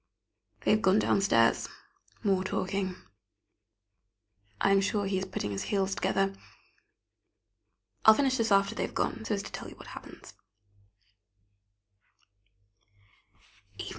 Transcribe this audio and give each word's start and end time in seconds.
They 0.61 0.71
have 0.71 0.81
gone 0.81 0.97
downstairs. 0.97 1.69
More 2.23 2.43
talking 2.43 2.95
I 4.59 4.71
am 4.71 4.81
sure 4.81 5.05
he 5.05 5.19
is 5.19 5.25
putting 5.25 5.51
his 5.51 5.65
heels 5.69 5.93
together. 5.93 6.33
I'll 8.05 8.15
finish 8.15 8.37
this 8.37 8.51
after 8.51 8.73
they 8.73 8.87
have 8.87 8.95
gone, 8.95 9.23
so 9.25 9.35
as 9.35 9.43
to 9.43 9.51
tell 9.51 9.69
you 9.69 9.75
what 9.75 9.89
happens. 9.93 10.33